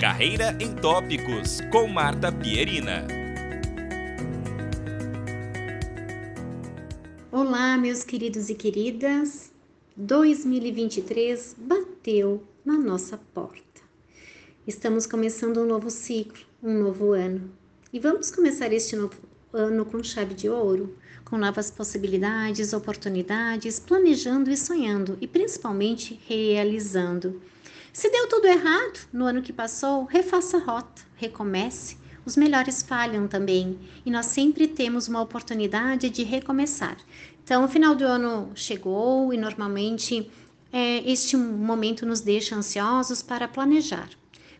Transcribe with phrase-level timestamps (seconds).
[0.00, 3.06] Carreira em Tópicos, com Marta Pierina.
[7.30, 9.52] Olá, meus queridos e queridas.
[9.98, 13.82] 2023 bateu na nossa porta.
[14.66, 17.52] Estamos começando um novo ciclo, um novo ano.
[17.92, 19.18] E vamos começar este novo
[19.52, 20.96] ano com chave de ouro,
[21.26, 27.38] com novas possibilidades, oportunidades, planejando e sonhando e principalmente realizando.
[27.92, 31.98] Se deu tudo errado no ano que passou, refaça a rota, recomece.
[32.24, 36.96] Os melhores falham também e nós sempre temos uma oportunidade de recomeçar.
[37.42, 40.30] Então, o final do ano chegou e normalmente
[40.72, 44.08] é, este momento nos deixa ansiosos para planejar.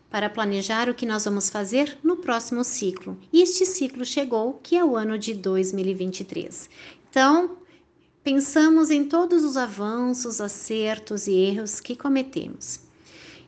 [0.09, 3.17] Para planejar o que nós vamos fazer no próximo ciclo.
[3.31, 6.69] E este ciclo chegou, que é o ano de 2023.
[7.09, 7.55] Então,
[8.21, 12.90] pensamos em todos os avanços, acertos e erros que cometemos.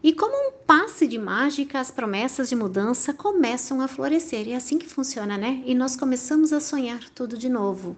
[0.03, 4.50] E como um passe de mágica, as promessas de mudança começam a florescer.
[4.50, 5.64] É assim que funciona, né?
[5.66, 7.95] E nós começamos a sonhar tudo de novo.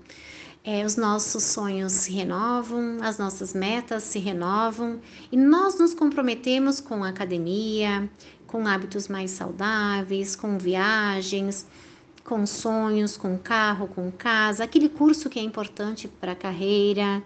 [0.64, 5.00] É, os nossos sonhos se renovam, as nossas metas se renovam
[5.32, 8.10] e nós nos comprometemos com academia,
[8.48, 11.68] com hábitos mais saudáveis, com viagens,
[12.24, 17.24] com sonhos, com carro, com casa, aquele curso que é importante para a carreira.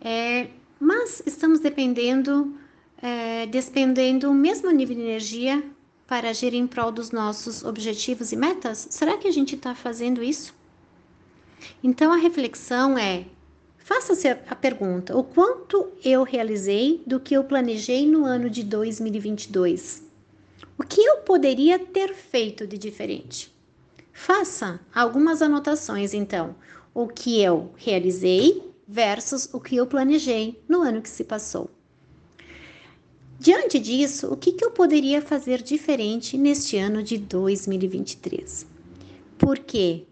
[0.00, 2.54] É, mas estamos dependendo
[3.02, 5.62] é, despendendo o mesmo nível de energia
[6.06, 8.86] para agir em prol dos nossos objetivos e metas?
[8.90, 10.54] Será que a gente está fazendo isso?
[11.82, 13.26] Então a reflexão é:
[13.76, 20.04] faça-se a pergunta: o quanto eu realizei do que eu planejei no ano de 2022?
[20.78, 23.52] O que eu poderia ter feito de diferente?
[24.12, 26.54] Faça algumas anotações, então,
[26.94, 31.70] o que eu realizei versus o que eu planejei no ano que se passou.
[33.42, 38.64] Diante disso, o que, que eu poderia fazer diferente neste ano de 2023?
[39.36, 40.04] Porque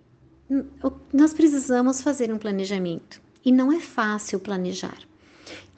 [1.13, 4.99] nós precisamos fazer um planejamento e não é fácil planejar.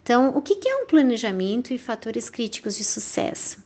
[0.03, 3.63] Então, o que, que é um planejamento e fatores críticos de sucesso?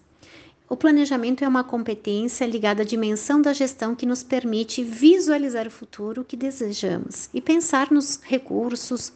[0.69, 5.71] O planejamento é uma competência ligada à dimensão da gestão que nos permite visualizar o
[5.71, 9.13] futuro que desejamos e pensar nos recursos,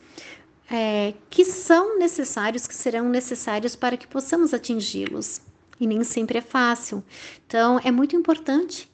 [0.70, 5.40] é, que são necessários, que serão necessários para que possamos atingi-los.
[5.80, 7.02] E nem sempre é fácil.
[7.46, 8.88] Então, é muito importante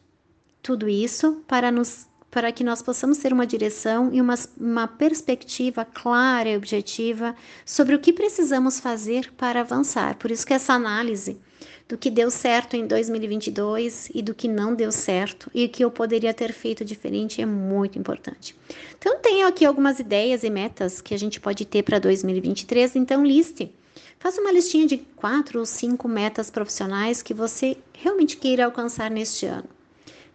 [0.62, 5.87] tudo isso para nos para que nós possamos ter uma direção e uma, uma perspectiva
[5.87, 10.16] clara e objetiva sobre o que precisamos fazer para avançar.
[10.16, 11.41] Por isso que essa análise
[11.89, 15.91] do que deu certo em 2022 e do que não deu certo e que eu
[15.91, 18.57] poderia ter feito diferente é muito importante.
[18.99, 23.25] Então, tenho aqui algumas ideias e metas que a gente pode ter para 2023, então
[23.25, 23.73] liste.
[24.19, 29.47] Faça uma listinha de quatro ou cinco metas profissionais que você realmente queira alcançar neste
[29.47, 29.69] ano.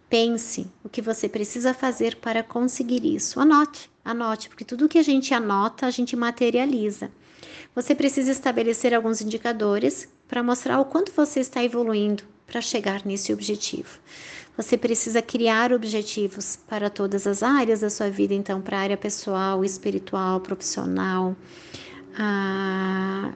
[0.08, 3.40] Pense o que você precisa fazer para conseguir isso.
[3.40, 7.10] Anote, anote, porque tudo que a gente anota, a gente materializa.
[7.74, 13.34] Você precisa estabelecer alguns indicadores para mostrar o quanto você está evoluindo para chegar nesse
[13.34, 13.98] objetivo.
[14.56, 18.96] Você precisa criar objetivos para todas as áreas da sua vida, então, para a área
[18.96, 21.36] pessoal, espiritual, profissional,
[22.16, 23.30] a,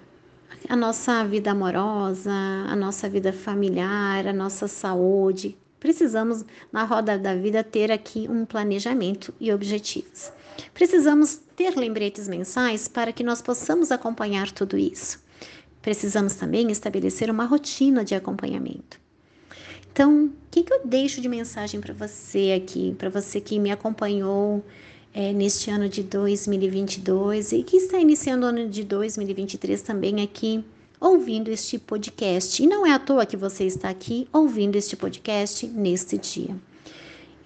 [0.71, 5.55] a nossa vida amorosa, a nossa vida familiar, a nossa saúde.
[5.79, 10.33] Precisamos, na roda da vida, ter aqui um planejamento e objetivos.
[10.73, 15.26] Precisamos ter lembretes mensais para que nós possamos acompanhar tudo isso.
[15.87, 18.99] Precisamos também estabelecer uma rotina de acompanhamento.
[19.93, 23.71] Então, o que, que eu deixo de mensagem para você aqui, para você que me
[23.71, 24.65] acompanhou
[25.15, 30.65] é, neste ano de 2022 e que está iniciando o ano de 2023 também aqui,
[30.99, 32.61] ouvindo este podcast.
[32.61, 36.57] E não é à toa que você está aqui ouvindo este podcast neste dia.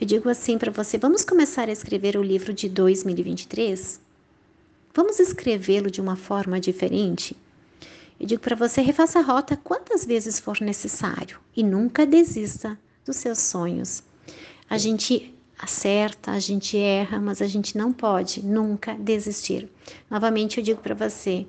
[0.01, 4.01] Eu digo assim para você: vamos começar a escrever o livro de 2023?
[4.95, 7.37] Vamos escrevê-lo de uma forma diferente?
[8.21, 13.17] Eu digo para você, refaça a rota quantas vezes for necessário e nunca desista dos
[13.17, 14.03] seus sonhos.
[14.69, 19.71] A gente acerta, a gente erra, mas a gente não pode nunca desistir.
[20.11, 21.47] Novamente eu digo para você,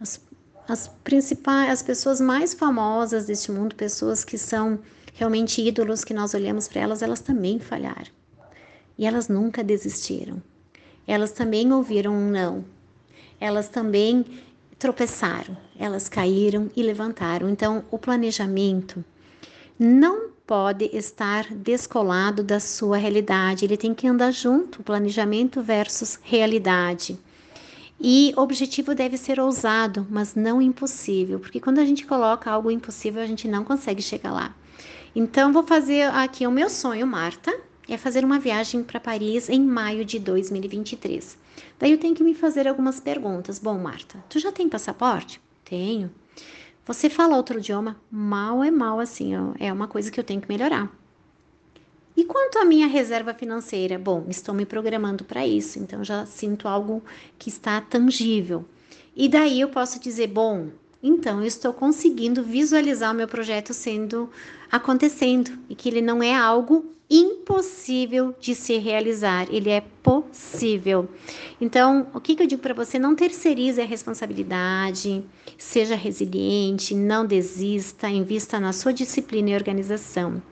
[0.00, 0.20] as,
[0.68, 4.78] as principais, as pessoas mais famosas deste mundo, pessoas que são
[5.14, 8.12] realmente ídolos que nós olhamos para elas, elas também falharam.
[8.96, 10.40] E elas nunca desistiram.
[11.08, 12.64] Elas também ouviram um não.
[13.40, 14.24] Elas também
[14.78, 17.48] tropeçaram, elas caíram e levantaram.
[17.48, 19.04] Então, o planejamento
[19.78, 27.18] não pode estar descolado da sua realidade, ele tem que andar junto, planejamento versus realidade.
[28.00, 33.20] E objetivo deve ser ousado, mas não impossível, porque quando a gente coloca algo impossível,
[33.20, 34.54] a gente não consegue chegar lá.
[35.14, 37.52] Então, vou fazer aqui o meu sonho, Marta,
[37.88, 41.38] é fazer uma viagem para Paris em maio de 2023.
[41.78, 43.58] Daí eu tenho que me fazer algumas perguntas.
[43.58, 45.40] Bom, Marta, tu já tem passaporte?
[45.64, 46.10] Tenho.
[46.84, 47.96] Você fala outro idioma?
[48.10, 50.90] Mal é mal, assim, é uma coisa que eu tenho que melhorar.
[52.16, 53.98] E quanto à minha reserva financeira?
[53.98, 57.02] Bom, estou me programando para isso, então já sinto algo
[57.38, 58.64] que está tangível.
[59.14, 60.68] E daí eu posso dizer, bom,
[61.02, 64.28] então eu estou conseguindo visualizar o meu projeto sendo
[64.70, 71.08] acontecendo e que ele não é algo impossível de se realizar, ele é possível.
[71.58, 72.98] Então, o que, que eu digo para você?
[72.98, 75.24] Não terceirize a responsabilidade,
[75.56, 80.42] seja resiliente, não desista, invista na sua disciplina e organização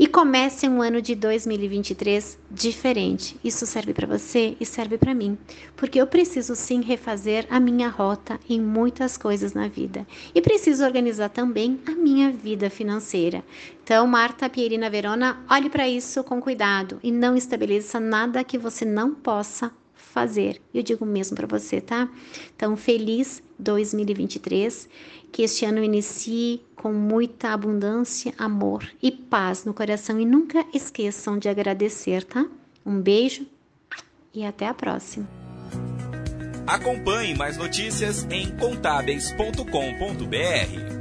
[0.00, 3.38] e comece um ano de 2023 diferente.
[3.44, 5.36] Isso serve para você e serve para mim,
[5.76, 10.86] porque eu preciso sim refazer a minha rota em muitas coisas na vida e preciso
[10.86, 13.44] organizar também a minha vida financeira.
[13.84, 18.86] Então, Marta Pierina Verona, olhe para isso com cuidado e não estabeleça nada que você
[18.86, 19.70] não possa
[20.00, 20.60] fazer.
[20.72, 22.08] Eu digo mesmo para você, tá?
[22.54, 24.88] Então, feliz 2023
[25.32, 31.38] que este ano inicie com muita abundância, amor e paz no coração e nunca esqueçam
[31.38, 32.46] de agradecer, tá?
[32.84, 33.46] Um beijo
[34.34, 35.28] e até a próxima.
[36.66, 40.99] Acompanhe mais notícias em contábeis.com.br.